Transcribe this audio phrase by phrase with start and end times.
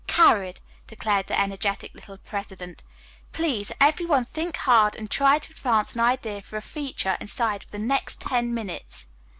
[0.07, 2.81] "Carried," declared the energetic little president.
[3.33, 7.69] "Please, everyone think hard and try to advance an idea for a feature inside of
[7.69, 9.05] the next ten minutes."